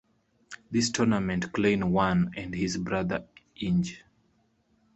This 0.71 0.89
tournament 0.89 1.53
Klein 1.53 1.91
won 1.91 2.31
and 2.35 2.55
his 2.55 2.75
brother 2.77 3.27
Eng. 3.61 3.85